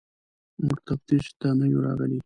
[0.65, 2.19] موږ تفتیش ته نه یو راغلي.